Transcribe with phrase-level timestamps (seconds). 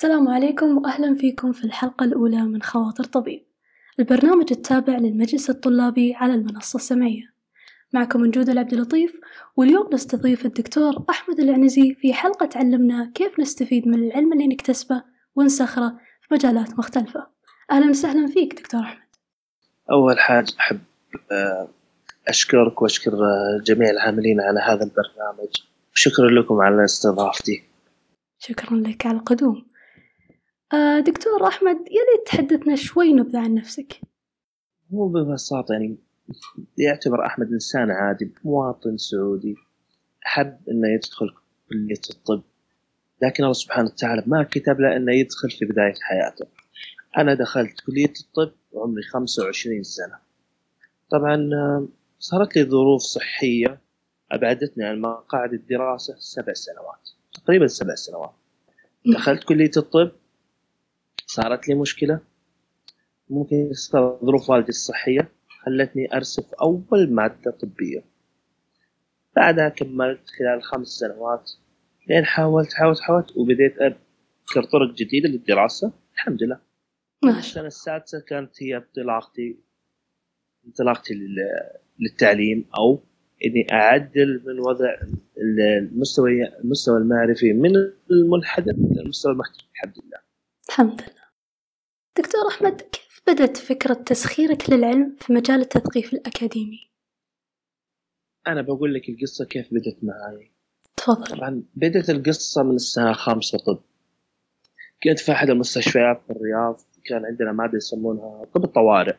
[0.00, 3.46] السلام عليكم وأهلا فيكم في الحلقة الأولى من خواطر طبيب،
[3.98, 7.22] البرنامج التابع للمجلس الطلابي على المنصة السمعية،
[7.92, 9.20] معكم نجود العبد اللطيف،
[9.56, 15.02] واليوم نستضيف الدكتور أحمد العنزي في حلقة تعلمنا كيف نستفيد من العلم اللي نكتسبه
[15.34, 17.26] ونسخره في مجالات مختلفة،
[17.70, 19.06] أهلا وسهلا فيك دكتور أحمد.
[19.90, 20.80] أول حاجة أحب
[21.32, 21.68] آه،
[22.28, 25.52] أشكرك وأشكر آه، جميع العاملين على هذا البرنامج
[25.92, 27.62] وشكرا لكم على استضافتي
[28.38, 29.69] شكرا لك على القدوم.
[30.72, 34.00] آه دكتور أحمد يلي تحدثنا شوي نبذة عن نفسك.
[34.94, 35.96] هو ببساطة يعني
[36.78, 39.54] يعتبر أحمد إنسان عادي مواطن سعودي
[40.26, 41.30] أحب أنه يدخل
[41.68, 42.42] كلية الطب.
[43.22, 46.46] لكن الله سبحانه وتعالى ما كتب له أنه يدخل في بداية حياته.
[47.18, 50.18] أنا دخلت كلية الطب وعمري 25 سنة.
[51.10, 53.80] طبعا آه، صارت لي ظروف صحية
[54.32, 58.32] أبعدتني عن مقاعد الدراسة سبع سنوات تقريبا سبع سنوات.
[59.06, 60.12] دخلت كلية الطب
[61.34, 62.20] صارت لي مشكلة.
[63.30, 63.70] ممكن
[64.24, 65.28] ظروف والدي الصحية
[65.64, 68.04] خلتني أرسف أول مادة طبية.
[69.36, 71.50] بعدها كملت خلال خمس سنوات.
[72.08, 75.92] لين حاولت حاولت حاولت وبديت أذكر طرق جديدة للدراسة.
[76.14, 76.58] الحمد لله.
[77.24, 79.56] السنة السادسة كانت هي انطلاقتي
[80.66, 81.14] انطلاقتي
[81.98, 83.02] للتعليم أو
[83.44, 84.96] إني أعدل من وضع
[85.38, 86.30] المستوى
[86.64, 87.72] المستوى المعرفي من
[88.10, 90.18] المنحدر إلى المستوى المحترف الحمد لله.
[90.68, 91.19] الحمد لله.
[92.18, 96.90] دكتور أحمد كيف بدأت فكرة تسخيرك للعلم في مجال التثقيف الأكاديمي؟
[98.46, 100.50] أنا بقول لك القصة كيف بدأت معاي.
[100.96, 101.36] تفضل.
[101.36, 103.80] طبعا بدأت القصة من السنة الخامسة طب.
[105.02, 109.16] كنت في أحد المستشفيات في الرياض كان عندنا مادة يسمونها طب الطوارئ.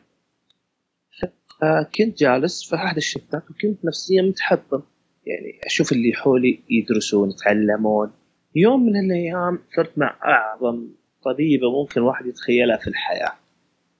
[1.98, 4.82] كنت جالس في أحد الشفتات وكنت نفسيا متحطم
[5.26, 8.12] يعني أشوف اللي حولي يدرسون يتعلمون.
[8.54, 10.88] يوم من الأيام صرت مع أعظم
[11.24, 13.32] طبيبة ممكن واحد يتخيلها في الحياة.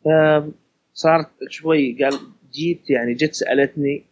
[0.05, 2.19] فصارت شوي قال
[2.53, 4.05] جيت يعني جت سألتني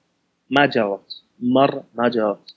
[0.51, 2.55] ما جاوبت مرة ما جاوبت.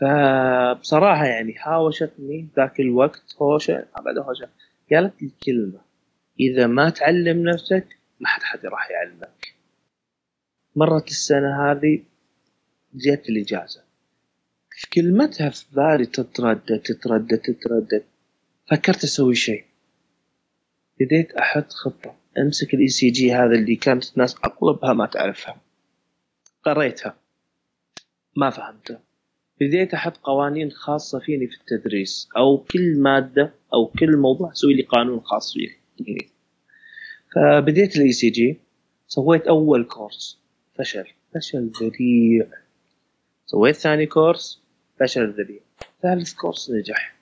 [0.00, 4.48] فبصراحة يعني هاوشتني ذاك الوقت هوشة أبدا هوشة
[4.92, 5.80] قالت لي كلمة
[6.40, 7.86] إذا ما تعلم نفسك
[8.20, 9.54] ما حد حد راح يعلمك.
[10.76, 12.02] مرت السنة هذه
[12.94, 13.82] جت الإجازة
[14.70, 18.04] في كلمتها في بالي تتردد تتردد تتردد.
[18.70, 19.64] فكرت أسوي شيء.
[21.00, 22.16] بديت أحط خطة.
[22.38, 25.60] أمسك ال ECG هذا اللي كانت الناس أغلبها ما تعرفها.
[26.64, 27.16] قريتها.
[28.36, 29.00] ما فهمتها.
[29.60, 32.28] بديت أحط قوانين خاصة فيني في التدريس.
[32.36, 35.78] أو كل مادة أو كل موضوع أسوي لي قانون خاص فيه
[37.34, 38.58] فبديت ال ECG
[39.06, 40.38] سويت أول course
[40.78, 41.06] فشل.
[41.34, 42.46] فشل ذريع.
[43.46, 44.62] سويت ثاني course
[45.00, 45.60] فشل ذريع.
[46.02, 47.17] ثالث course نجح.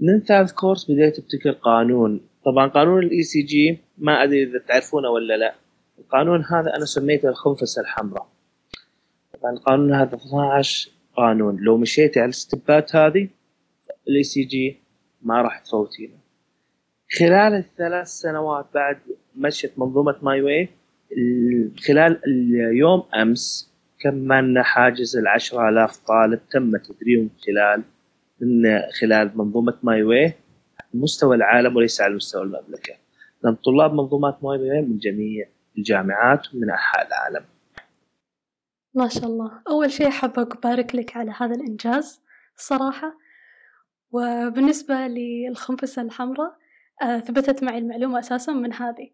[0.00, 5.36] من ثالث course بديت ابتكر قانون طبعا قانون ال ECG ما أدري إذا تعرفونه ولا
[5.36, 5.54] لا.
[5.98, 8.28] القانون هذا أنا سميته الخنفسه الحمراء.
[9.40, 11.56] طبعا القانون هذا 12 قانون.
[11.60, 13.28] لو مشيتي على ال steps هذه
[14.08, 14.76] ال ECG
[15.22, 16.14] ما راح تفوتينه
[17.18, 18.98] خلال الثلاث سنوات بعد
[19.36, 20.68] مشيت منظومة ماي واي
[21.86, 27.82] خلال اليوم أمس كملنا حاجز ال 10000 طالب تم تدريبهم خلال
[28.40, 30.34] من خلال منظومة ماي واي
[30.94, 32.94] مستوى العالم وليس على مستوى المملكة.
[33.44, 35.48] لأن طلاب منظومات ماي واي من جميع
[35.78, 37.44] الجامعات ومن أنحاء العالم.
[38.94, 39.62] ما شاء الله.
[39.68, 42.20] أول شيء حابة أبارك لك على هذا الإنجاز
[42.56, 43.18] الصراحة
[44.10, 46.56] وبالنسبة للخنفسة الحمراء
[47.02, 49.10] آه، ثبتت معي المعلومة أساسا من هذه.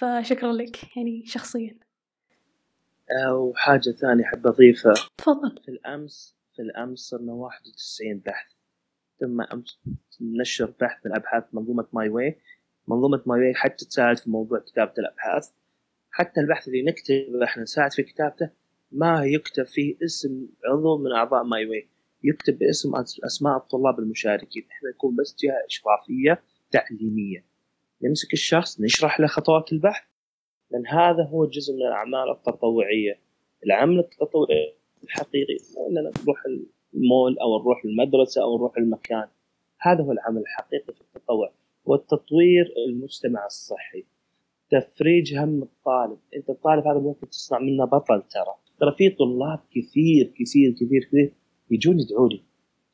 [0.00, 1.78] فشكرا لك يعني شخصيا.
[3.32, 4.94] وحاجة ثانية أحب أضيفها.
[5.18, 5.60] تفضل.
[5.64, 8.52] في الأمس في الأمس صرنا 91 بحث.
[9.20, 9.80] تم أمس
[10.20, 12.38] نشر بحث من أبحاث منظومة ماي واي.
[12.88, 15.48] منظومة ماي واي حتى تساعد في موضوع كتابة الأبحاث.
[16.10, 18.50] حتى البحث اللي نكتبه إحنا نساعد في كتابته
[18.92, 21.88] ما يكتب فيه اسم عضو من أعضاء ماي واي.
[22.24, 22.92] يكتب باسم
[23.26, 24.66] أسماء الطلاب المشاركين.
[24.70, 27.44] إحنا نكون بس جهة إشرافية تعليمية.
[28.02, 30.04] نمسك الشخص نشرح له خطوات البحث.
[30.70, 33.20] لأن هذا هو جزء من الأعمال التطوعية.
[33.66, 34.76] العمل التطوعي
[35.06, 36.42] الحقيقي مو اننا نروح
[36.94, 39.28] المول أو نروح المدرسة أو نروح المكان.
[39.80, 41.52] هذا هو العمل الحقيقي في التطوع
[41.84, 44.04] والتطوير المجتمع الصحي.
[44.70, 48.54] تفريج هم الطالب أنت الطالب هذا ممكن تصنع منه بطل ترى.
[48.80, 51.32] ترى في طلاب كثير كثير كثير كثير
[51.70, 52.42] يجون يدعوا لي.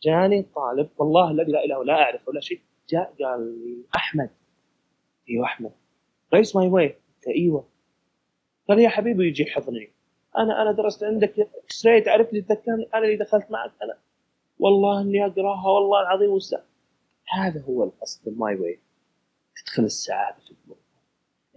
[0.02, 4.30] جاني طالب والله الذي لا إله ولا اعرف ولا شيء جاء قال لي أحمد.
[5.30, 5.72] أيوه أحمد.
[6.34, 6.96] رئيس ماي واي
[7.28, 7.68] أيوه.
[8.68, 9.92] قال يا حبيبي يجي حضني.
[10.38, 11.34] أنا أنا درست عندك
[11.64, 12.44] X-ray تعرف لي
[12.94, 13.98] أنا اللي دخلت معك أنا.
[14.58, 16.60] والله إني أقراها والله العظيم وسع.
[17.28, 18.80] هذا هو القصد الماي واي
[19.56, 20.84] تدخل السعادة في الموضوع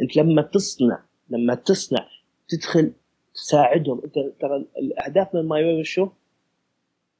[0.01, 2.07] أنت لما تصنع لما تصنع
[2.47, 2.93] تدخل
[3.33, 4.01] تساعدهم.
[4.03, 6.09] أنت ترى الأهداف من الماي واي وشو؟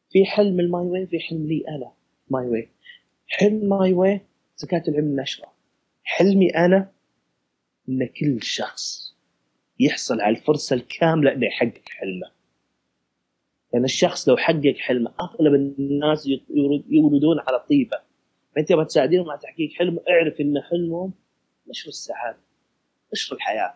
[0.10, 1.92] في حلم الماي واي في حلم لي أنا
[2.30, 2.70] ماي واي
[3.28, 4.22] حلم ماي واي
[4.56, 5.54] زكاة العلم النشرة
[6.04, 6.92] حلمي أنا
[7.90, 9.15] إن كل شخص
[9.80, 12.32] يحصل على الفرصة الكاملة انه يحقق حلمه.
[13.74, 16.28] لأن الشخص لو حقق حلمه أغلب الناس
[16.90, 17.98] يولدون على طيبة.
[18.56, 21.14] فانت تبغى تساعدينهم على تحقيق حلم اعرف إن حلمهم
[21.70, 22.38] نشر السعادة
[23.14, 23.74] نشر الحياة.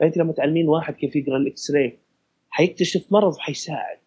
[0.00, 1.98] فأنت لما تعلمين واحد كيف يقرأ ال X-ray
[2.50, 3.98] حيكتشف مرض وحيساعد.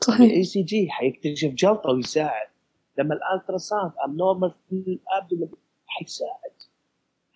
[0.00, 0.20] صحيح.
[0.20, 2.48] ال ECG حيكتشف جلطة ويساعد.
[2.98, 5.48] لما ال ultrasound abnormal في ال abdomen
[5.86, 6.55] حيساعد.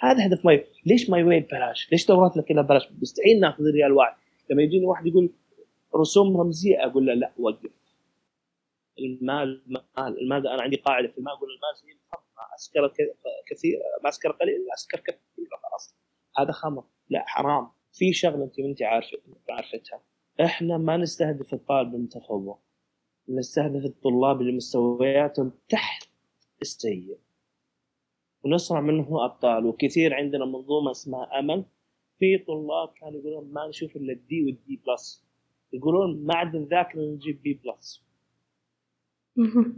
[0.00, 4.16] هذا هدف ماي ليش ماي واي ببلاش؟ ليش دوراتنا كلها ببلاش؟ مستحيل ناخذ ريال واحد.
[4.50, 5.30] لما يجيني واحد يقول
[5.96, 7.70] رسوم رمزية أقول له لا وقف.
[8.98, 12.92] المال المال المال أنا عندي قاعدة في المال أقول المال زي الخمر ما أسكر
[13.50, 15.94] كثير ما أسكر قليل أسكر كثير خلاص.
[16.38, 16.84] هذا خمر.
[17.08, 17.68] لا حرام.
[17.92, 19.18] في شغلة أنت أنت عارفه
[19.50, 20.00] عارفتها.
[20.40, 22.60] إحنا ما نستهدف الطالب المتفوق
[23.28, 26.08] نستهدف الطلاب اللي مستوياتهم تحت
[26.62, 27.18] السيء.
[28.44, 29.66] ونصنع منه أبطال.
[29.66, 31.64] وكثير عندنا منظومة اسمها أمل.
[32.18, 35.24] في طلاب كانوا يقولون ما نشوف إلا ال D وال D plus
[35.72, 38.04] يقولون معدن ذاكره نجيب B plus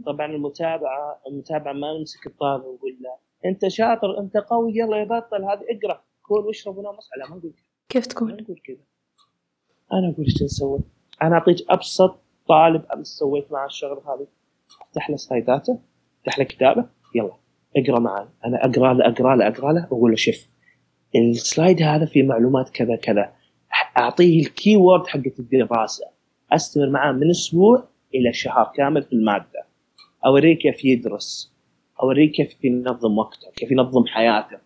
[0.05, 3.15] طبعا المتابعه المتابعة ما نمسك الطالب ونقول له
[3.45, 6.03] أنت شاطر أنت قوي يلا يبطل هذا اقرأ.
[6.23, 7.63] كل واشرب ونام اصحى لا ما نقول كذا.
[7.89, 8.83] كيف تكون؟ ما نقول كذا.
[9.93, 10.79] أنا أقول إيش نسوي؟
[11.21, 14.27] أنا أعطيك أبسط طالب امس سويت معه الشغله هذه.
[14.81, 15.79] افتح له slide اته
[16.19, 17.42] افتح له كتابه يلا.
[17.77, 20.47] أقرأ معي أنا أقرأ له أقرأ له أقرأ له وأقول له شوف
[21.15, 23.33] ال slide هذا فيه معلومات كذا كذا.
[23.97, 26.05] أعطيه ال keyword حقت الدراسة.
[26.51, 29.65] أستمر معاه من أسبوع إلى شهر كامل في المادة.
[30.25, 31.53] اوريه كيف يدرس.
[32.03, 34.57] اوريه كيف ينظم وقته كيف ينظم حياته.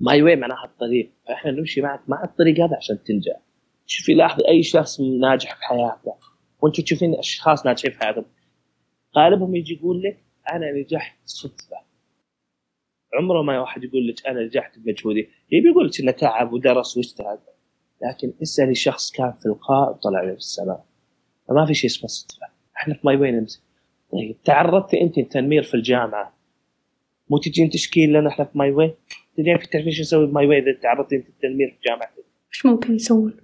[0.00, 1.10] My Way معناها الطريق.
[1.28, 3.40] فاحنا نمشي معك مع الطريق هذا عشان تنجح.
[3.86, 6.14] شوفي لاحظ أي شخص ناجح في حياته.
[6.62, 8.24] وانت تشوفين أشخاص ناجحين في حياتهم.
[9.16, 11.83] غالبهم يجي يقول لك أنا نجحت صدفة.
[13.18, 15.28] عمره ما واحد يقول لك أنا نجحت بمجهودي.
[15.52, 17.38] يبي يقول لك إنه تعب ودرس واجتهد.
[18.02, 20.84] لكن اسالي شخص كان في القاع وطلع له في السماء.
[21.48, 22.46] فما في شيء اسمه صدفة.
[22.76, 23.46] إحنا في My Way
[24.12, 26.34] طيب تعرضت أنت للتنمر في الجامعة.
[27.30, 28.94] مو تجين تشكين لنا إحنا في My Way
[29.36, 32.24] تدرين في تعرفين شو نسوي ب My Way إذا تعرضت أنت للتنمر في جامعتك
[32.54, 33.36] إيش ممكن يسوون؟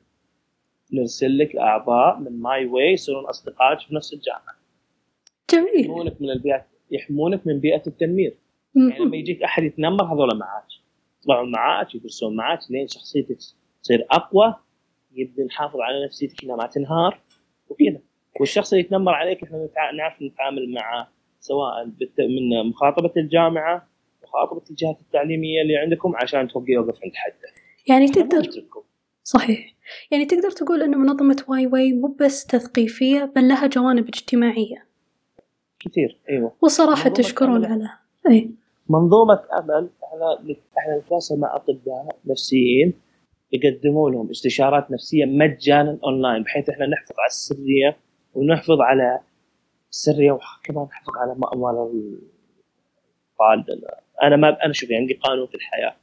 [0.92, 4.60] نرسل لك أعضاء من My Way يصيرون أصدقائك في نفس الجامعة.
[5.52, 5.84] جميل.
[5.84, 8.34] يحمونك من البيئه يحمونك من بيئة التنمر.
[8.74, 10.64] يعني لما يجيك أحد يتنمر هذول معاك.
[11.22, 13.36] يطلعون معاك يدرسون معاك لين شخصيتك
[13.82, 14.54] تصير أقوى
[15.14, 17.20] يبدا نحافظ على نفسيتك إنها ما تنهار
[17.68, 18.00] وكذا.
[18.40, 21.08] والشخص اللي يتنمر عليك إحنا نعرف نتعامل معه
[21.40, 21.84] سواء
[22.18, 23.88] من مخاطبة الجامعة
[24.22, 27.48] مخاطبة الجهات التعليمية اللي عندكم عشان توقي يوقف عند حده.
[27.88, 28.50] يعني تقدر
[29.24, 29.74] صحيح.
[30.10, 34.86] يعني تقدر تقول أن منظمة واي واي مو بس تثقيفية بل لها جوانب اجتماعية.
[35.80, 36.56] كثير أيوة.
[36.62, 37.88] وصراحة تشكرون على
[38.30, 38.50] أي
[38.90, 43.00] منظومة أمل إحنا إحنا نتواصل مع أطباء نفسيين
[43.52, 47.96] يقدموا لهم استشارات نفسية مجانا أونلاين بحيث إحنا نحفظ على السرية
[48.34, 49.20] ونحفظ على
[49.90, 51.76] السرية وكمان نحفظ على أموال
[53.32, 53.84] الطالب.
[54.22, 55.96] أنا ما أنا شوفي عندي قانون في الحياة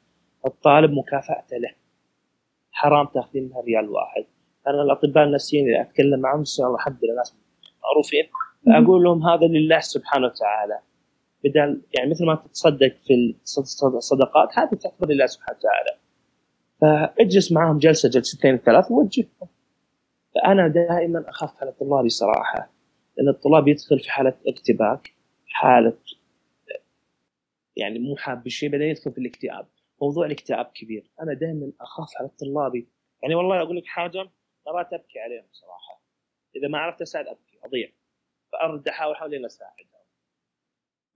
[0.46, 1.72] الطالب مكافأته له.
[2.72, 4.26] حرام تاخذين منها ريال واحد.
[4.68, 7.36] أنا الأطباء النفسيين اللي أتكلم معهم إن شاء الله الحمد لله ناس
[7.84, 8.24] معروفين
[8.68, 10.80] أقول لهم هذا لله سبحانه وتعالى.
[11.50, 13.36] بدل يعني مثل ما تتصدق في
[13.96, 15.98] الصدقات هذه تعتبر لله سبحانه وتعالى.
[16.82, 19.48] فاجلس معهم جلسة جلستين ثلاث ووجههم.
[20.36, 22.70] فأنا دائما أخاف على طلابي صراحة
[23.18, 25.14] لأن الطلاب يدخل في حالة ارتباك
[25.46, 25.98] حالة
[27.76, 29.68] يعني مو حاب الشيء بعدين يدخل في الاكتئاب.
[30.02, 31.12] موضوع الاكتئاب كبير.
[31.22, 32.88] أنا دائما أخاف على طلابي.
[33.24, 34.30] يعني والله أقول لك حاجة
[34.68, 36.02] مرات أبكي عليهم صراحة.
[36.56, 37.90] إذا ما عرفت أساعد أبكي أضيع.
[38.52, 39.44] فأرد أحاول أحاول إني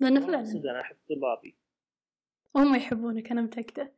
[0.03, 0.72] اساعدهم لأنه فعلا.
[0.72, 1.58] أنا أحب طلابي
[2.55, 3.93] هم يحبونك أنا متأكدة.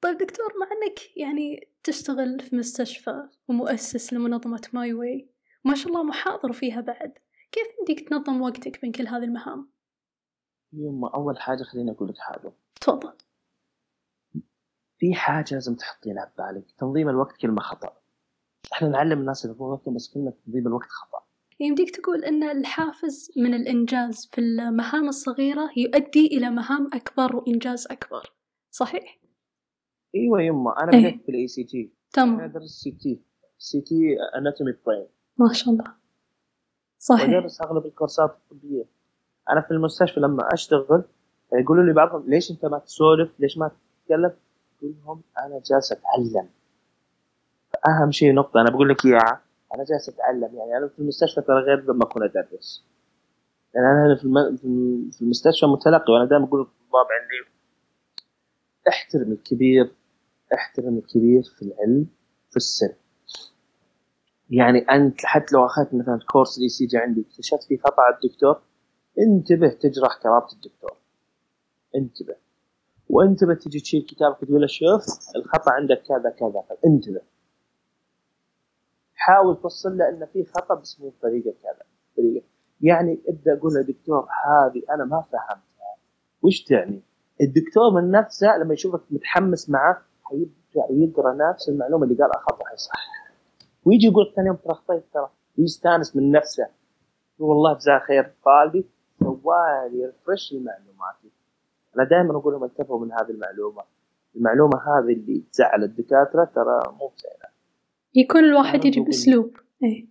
[0.00, 5.28] طيب دكتور مع إنك يعني تشتغل في مستشفى ومؤسس لمنظمة My Way
[5.64, 7.12] ما شاء الله محاضر فيها بعد
[7.52, 9.72] كيف يمديك تنظم وقتك بين كل هذه المهام؟
[10.72, 12.52] يوم أول حاجة خليني أقول لك حاجة.
[12.80, 13.12] تفضل.
[14.98, 18.02] في حاجة لازم تحطينها ببالك تنظيم الوقت كلمه خطأ.
[18.72, 21.26] إحنا نعلم الناس ينظمون وقتهم بس كلمه تنظيم الوقت خطأ.
[21.62, 28.32] يمديك تقول إن الحافز من الإنجاز في المهام الصغيرة يؤدي إلى مهام أكبر وإنجاز أكبر.
[28.70, 29.18] صحيح؟
[30.14, 31.22] إيوه يما أنا بديت أيه.
[31.22, 32.34] في ال CT تمام.
[32.34, 33.20] أنا ادرس CT
[33.58, 35.06] CT anatomy brain
[35.38, 35.94] ما شاء الله.
[36.98, 37.28] صحيح.
[37.28, 38.84] وادرس أغلب الكورسات الطبية.
[39.50, 41.04] أنا في المستشفى لما أشتغل
[41.52, 43.70] يقولوا لي بعضهم ليش أنت ما تسولف؟ ليش ما
[44.04, 44.32] تتكلم؟
[44.78, 46.48] أقول لهم أنا جالس أتعلم.
[47.88, 49.40] أهم شيء نقطة أنا بقول لك إياها.
[49.74, 52.84] أنا جالس أتعلم يعني أنا في المستشفى ترى غير لما أكون أدرس.
[53.74, 57.52] يعني أنا هنا في الم- في المستشفى متلقي وأنا دائما أقول للطلاب عندي
[58.88, 59.92] احترم الكبير
[60.54, 62.06] احترم الكبير في العلم
[62.50, 62.92] في السن.
[64.50, 68.62] يعني أنت حتى لو أخذت مثلا كورس ال ECG عندي اكتشفت فيه خطأ على الدكتور
[69.18, 70.96] انتبه تجرح كرامة الدكتور.
[71.96, 72.34] انتبه.
[73.08, 75.04] وانتبه تجي تشيل كتابك تقول له شوف
[75.36, 76.64] الخطأ عندك كذا كذا.
[76.86, 77.20] انتبه.
[79.26, 81.86] حاول توصل له ان في خطأ بس مو بطريقة كذا
[82.16, 82.46] طريقه
[82.80, 85.96] يعني إبدأ قول له دكتور هذه أنا ما فهمتها.
[86.42, 87.02] وش تعني؟
[87.40, 92.92] الدكتور من نفسه لما يشوفك متحمس معه حيبدا يقرأ نفس المعلومة اللي قالها خطأ حيصح
[93.84, 95.30] ويجي يقول ثاني يوم ترى خطيت ترى.
[95.58, 96.66] ويستأنس من نفسه.
[97.38, 98.86] والله جزاه خير طالبي
[99.20, 101.30] سوالي ريفرش لمعلوماتي
[101.96, 103.82] أنا دائما أقول لهم انتبهوا من هذه المعلومة.
[104.36, 107.51] المعلومة هذه اللي تزعل الدكاترة ترى مو بزينه
[108.14, 109.56] يكون الواحد أنا يجي بقول- بأسلوب.
[109.82, 110.06] إيه.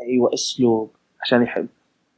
[0.00, 0.90] أيوه أسلوب
[1.20, 1.68] عشان يحب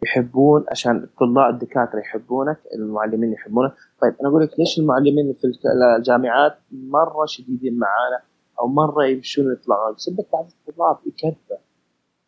[0.02, 3.72] يحبون عشان الطلاب الدكاترة يحبونك المعلمين يحبونك.
[4.02, 5.52] طيب أنا أقول لك ليش المعلمين في
[5.98, 8.22] الجامعات مرة شديدين معانا
[8.60, 11.58] أو مرة يمشون ويطلعون بسبب بعض الطلاب يكذبه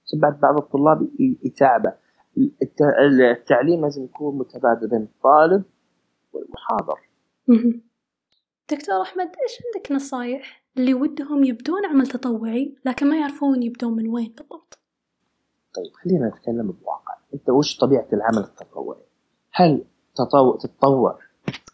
[0.06, 1.08] بسبب بعض الطلاب
[1.42, 1.92] يتعبه.
[2.62, 2.82] الت-
[3.38, 5.62] التعليم لازم يكون متبادل بين الطالب
[6.32, 6.98] والمحاضر.
[8.70, 14.08] دكتور أحمد إيش عندك نصايح؟ اللي ودهم يبدون عمل تطوعي لكن ما يعرفون يبدون من
[14.08, 14.78] وين بالضبط؟
[15.74, 17.14] طيب خلينا نتكلم بواقع.
[17.34, 19.02] أنت وش طبيعة العمل التطوعي؟
[19.52, 19.84] هل
[20.14, 21.18] تطوع تتطوع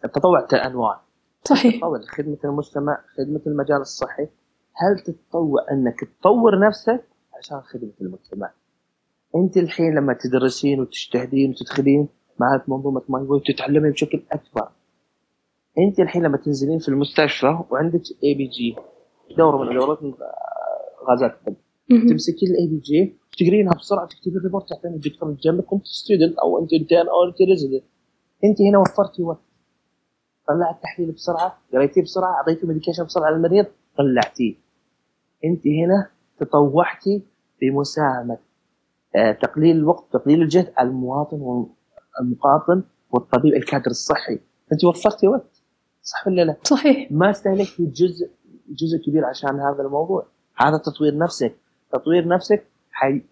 [0.05, 1.01] التطوع انواع
[1.45, 1.75] صحيح.
[1.75, 4.29] تتطوع لخدمة المجتمع خدمة المجال الصحي؟
[4.75, 7.05] هل تتطوع أنك تطور نفسك
[7.39, 8.51] عشان خدمة المجتمع؟
[9.37, 12.09] أنت الحين لما تدرسين وتجتهدين وتدخلين
[12.41, 14.69] معك منظومة My Way وتتعلمي بشكل أكبر.
[15.79, 18.77] انت الحين لما تنزلين في المستشفى وعندك ABG
[19.37, 19.99] دورة من دورات
[21.11, 21.39] غازات
[21.91, 22.07] الدم.
[22.09, 26.63] تمسكين ال ABG تقرينها بسرعة تكتبين ال report تعطين الدكتور اللي جنبك وانت student أو
[26.63, 27.83] أنت intern أو أنت resident
[28.45, 29.41] انت هنا وفرتي وقت.
[30.49, 33.67] طلعت تحليل بسرعة قريتيه بسرعة اعطيتي medication بسرعة للمريض
[33.99, 34.55] طلعتيه.
[35.45, 36.09] انت هنا
[36.41, 37.23] تطوعتي
[37.61, 38.39] بمساهمه
[39.17, 41.41] آه، تقليل الوقت تقليل الجهد على المواطن
[42.21, 44.39] والمقاطن والطبيب الكادر الصحي.
[44.73, 45.54] انت وفرتي وقت.
[46.05, 47.13] صح ولا لا؟ صحيح.
[47.13, 48.31] ما استهلكتي جزء
[48.69, 50.27] جزء كبير عشان هذا الموضوع.
[50.57, 51.55] هذا تطوير نفسك.
[51.93, 53.23] تطوير نفسك حي...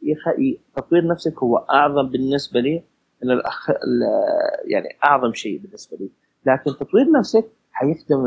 [0.76, 2.82] تطوير نفسك هو أعظم بالنسبة لي
[3.22, 3.70] من الأخ...
[3.70, 3.76] ال-
[4.72, 6.10] يعني أعظم شيء بالنسبة لي.
[6.46, 8.26] لكن تطوير نفسك حيخدم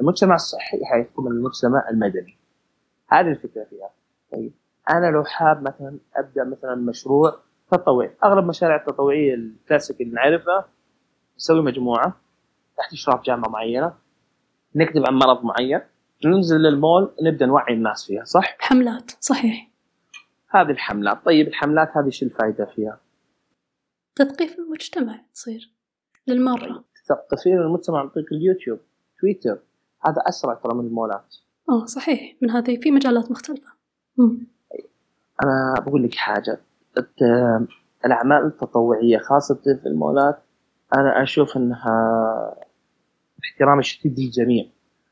[0.00, 2.38] المجتمع الصحي حيخدم المجتمع المدني.
[3.08, 3.90] هذه الفكرة فيها.
[4.32, 4.52] طيب.
[4.90, 7.36] أنا لو حاب مثلا أبدأ مثلا مشروع
[7.70, 8.10] تطوعي.
[8.24, 10.68] أغلب المشاريع التطوعية الكلاسيك اللي نعرفها
[11.36, 12.23] نسوي مجموعة.
[12.76, 13.94] تحت اشراف جامعه معينة
[14.74, 15.80] نكتب عن مرض معين
[16.24, 19.70] ننزل للمول نبدأ نوعي الناس فيها صح؟ حملات صحيح
[20.50, 23.00] هذه الحملات طيب الحملات هذه شو الفائده فيها؟
[24.16, 25.74] تثقيف المجتمع تصير
[26.26, 28.78] للمرة تثقيفين المجتمع عن طريق اليوتيوب
[29.20, 29.58] تويتر
[30.06, 31.36] هذا أسرع ترى من المولات
[31.68, 33.68] آه صحيح من هذه في مجالات مختلفة
[34.18, 34.46] مم.
[35.42, 36.60] أنا بقول لك حاجة
[38.04, 40.42] الأعمال التطوعية خاصة في المولات
[40.96, 42.63] أنا أشوف إنها
[43.44, 44.64] احترام الشديد للجميع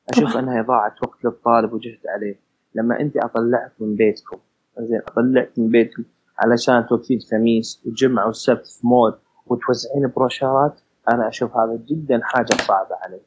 [0.08, 0.36] أشوف.
[0.36, 2.36] أنها اضاعه وقت للطالب وجهد عليه.
[2.74, 4.36] لما أنت اطلعك من بيتكم
[4.78, 6.04] زين اطلعك من بيتكم
[6.38, 9.14] علشان توقفين الخميس والجمعه والسبت في مول
[9.46, 13.20] وتوزعين بروشارات أنا أشوف هذا جدا حاجة صعبة علي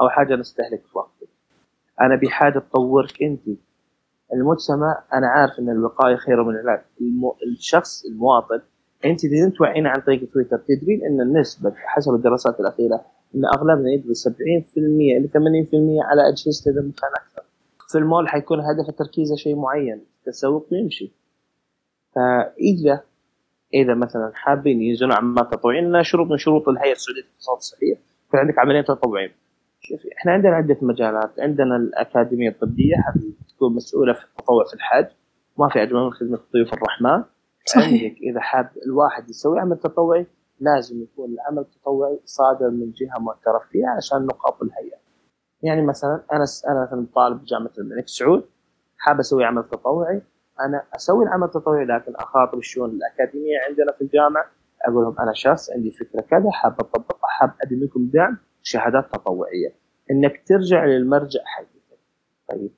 [0.00, 1.28] أو حاجة نستهلك في وقتك.
[2.00, 3.58] أنا بحاجة تطورك أنت.
[4.32, 7.36] المجتمع أنا عارف إن الوقاية خير من العلاج المو...
[7.46, 8.60] الشخص المواطن
[9.04, 14.28] أنت إذا توعينا عن طريق تويتر تدرين إن النسبة حسب الدراسات الأخيرة إن أغلبنا يدرس
[14.28, 14.32] 70%
[14.76, 15.34] إلى 80%
[16.10, 17.42] على أجهزة المكان أكثر.
[17.88, 21.12] في المول حيكون هدف تركيزه شيء معين تسوق ويمشي
[22.14, 23.00] فإذا
[23.74, 27.94] إذا مثلا حابين ينزلون عمال تطوعين لنا شروط من شروط الهيئة السعودية للاقتصاد الصحيه
[28.30, 29.30] في عندك عملية تطوعين
[29.80, 31.40] شوفي إحنا عندنا عدة مجالات.
[31.40, 35.06] عندنا الأكاديمية الطبية هذه تكون مسؤولة في التطوع في الحج
[35.58, 37.24] ما في اجمل من خدمة ضيوف الرحمن.
[37.64, 38.02] صحيح.
[38.02, 40.26] عندك إذا حاب الواحد يسوي عمل تطوعي
[40.60, 44.96] لازم يكون العمل التطوعي صادر من جهة معترف فيها عشان نقاط الهيئة.
[45.62, 48.44] يعني مثلا أنا أنا مثلا طالب بجامعه الملك سعود
[48.98, 50.22] حاب أسوي عمل تطوعي
[50.60, 54.44] أنا أسوي العمل التطوعي لكن اخاطب الشؤون الأكاديمية عندنا في الجامعة
[54.84, 59.74] أقول لهم أنا شخص عندي فكرة كذا حاب أطبقها حاب ادي منكم دعم شهادات تطوعية
[60.10, 61.98] إنك ترجع للمرجع حقك.
[62.48, 62.70] طيب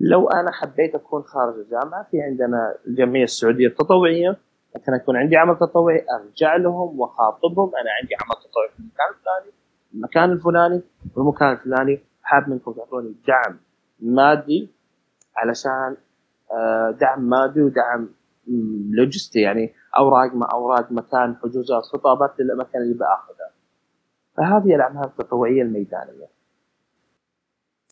[0.00, 4.36] لو أنا حبيت أكون خارج الجامعة في عندنا الجمعية السعودية التطوعية
[4.76, 9.52] ممكن يكون عندي عمل تطوعي أرجع لهم وأخاطبهم أنا عندي عمل تطوعي في المكان الفلاني
[9.94, 10.82] المكان الفلاني
[11.16, 13.58] والمكان الفلاني حاب منكم تعطوني دعم
[14.00, 14.70] مادي
[15.36, 15.96] علشان
[16.52, 18.08] آه، دعم مادي ودعم
[18.90, 23.50] لوجستي يعني أوراق ما أوراق مكان حجوزات خطابات للاماكن اللي باخذها
[24.36, 26.26] فهذه الأعمال التطوعية الميدانية.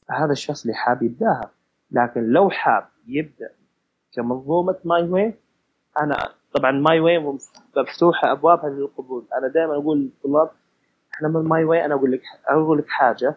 [0.08, 1.50] فهذا الشخص اللي حاب يبداها
[1.90, 3.50] لكن لو حاب يبدأ
[4.12, 5.34] كمنظومة My Way
[6.00, 7.18] أنا طبعا My Way
[7.76, 9.24] مفتوحة أبوابها للقبول.
[9.38, 10.50] أنا دائما أقول للطلاب
[11.14, 13.36] إحنا من My Way أنا أقول لك أقول لك حاجة.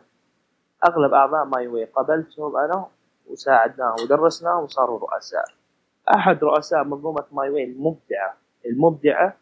[0.87, 2.85] أغلب أعضاء My Way قبلتهم أنا
[3.27, 5.45] وساعدناهم ودرسناهم وصاروا رؤساء.
[6.15, 9.37] أحد رؤساء منظومة ماي واي المبدعة المبدعة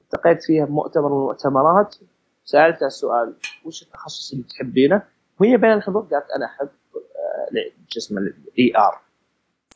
[0.00, 1.96] التقيت فيها بمؤتمر من المؤتمرات.
[2.44, 5.02] سالتها السؤال وش التخصص اللي تحبينه؟
[5.40, 9.00] وهي بين الحضور قالت أنا أحب آه، اسمه ال ER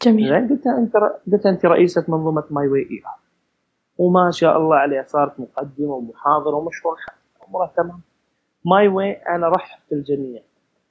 [0.04, 0.28] جميل.
[0.28, 0.92] زين قلت أنت
[1.32, 3.20] قلت أنت رئيسة منظومة My Way ER.
[3.99, 6.96] وما شاء الله عليها صارت مقدمة ومحاضرة ومشروع
[7.49, 8.00] امورها تمام.
[8.64, 10.42] My Way أنا رحب في الجميع.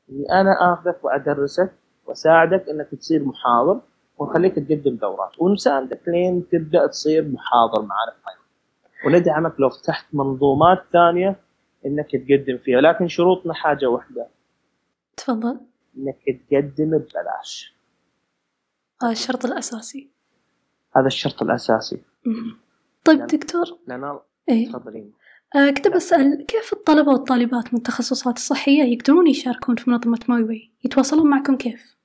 [0.09, 1.71] إني أنا آخذك وأدرسك
[2.05, 3.79] وأساعدك إنك تصير محاضر
[4.17, 5.31] ونخليك تقدم دورات.
[5.39, 11.35] ونساعدك لين تبدأ تصير محاضر معنا في My Way وندعمك لو فتحت منظومات ثانية
[11.85, 12.81] إنك تقدم فيها.
[12.81, 14.27] لكن شروطنا حاجة واحدة.
[15.17, 15.57] تفضل.
[15.97, 16.17] إنك
[16.49, 17.75] تقدم ببلاش.
[19.11, 20.09] الشرط الأساسي.
[20.95, 22.01] هذا الشرط الأساسي.
[22.25, 22.57] مم.
[23.05, 23.65] طيب لأن- دكتور.
[23.87, 24.19] لأن
[24.49, 24.69] إيه.
[24.69, 25.13] تفضلين.
[25.55, 30.71] آه كنت بسأل كيف الطلبة والطالبات من التخصصات الصحية يقدرون يشاركون في منظمة My Way؟
[30.83, 31.95] يتواصلون معكم كيف؟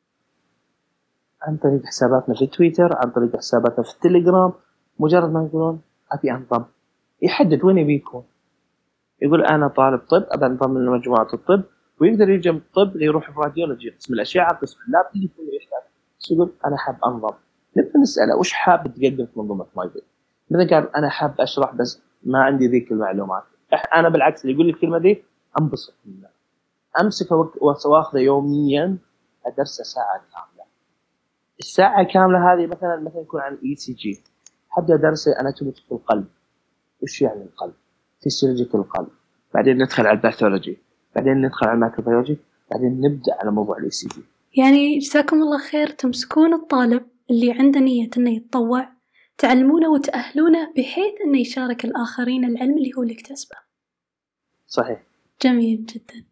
[1.42, 4.52] عن طريق حساباتنا في تويتر عن طريق حساباتنا في التليجرام
[4.98, 5.80] مجرد ما يقولون
[6.12, 6.64] أبي انضم
[7.22, 8.24] يحدد وين يبي يكون
[9.22, 11.62] يقول أنا طالب طب ابى انضم لمجموعة الطب.
[12.00, 15.77] ويقدر يجي من الطب يروح في radiology قسم الأشعة قسم ال lab اللي يحتاج
[16.30, 17.34] يقول أنا حاب انضم
[17.76, 20.02] نبدا نسأله وش حاب تقدم في منظومة My Way
[20.50, 23.42] مثلا قال أنا حاب أشرح بس ما عندي ذيك المعلومات.
[23.94, 25.24] أنا بالعكس اللي يقول لي الكلمة دي
[25.60, 26.28] أنبسط منه
[27.00, 27.52] امسكه
[27.86, 28.98] وأخذه يوميا
[29.46, 30.64] ادرسه ساعة كاملة.
[31.60, 34.20] الساعة كاملة هذه مثلا مثلا يكون عن ECG
[34.68, 36.26] حبدا anatomy في القلب.
[37.02, 37.74] وش يعني القلب؟
[38.22, 39.08] فيسيولوجيك القلب
[39.54, 40.78] بعدين ندخل على ال pathology.
[41.16, 42.38] بعدين ندخل على ال microbiology.
[42.70, 44.22] بعدين نبدأ على موضوع ال ECG
[44.56, 48.92] يعني جزاكم الله خير تمسكون الطالب اللي عنده نية إنه يتطوع
[49.38, 53.56] تعلمونه وتأهلونه بحيث إنه يشارك الآخرين العلم اللي هو اللي اكتسبه.
[54.66, 55.02] صحيح.
[55.42, 56.24] جميل جدا.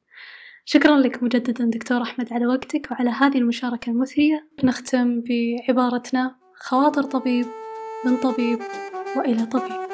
[0.64, 4.48] شكرا لك مجددا دكتور أحمد على وقتك وعلى هذه المشاركة المثرية.
[4.64, 7.46] نختم بعبارتنا خواطر طبيب
[8.05, 8.59] من طبيب
[9.16, 9.86] وإلى طبيب.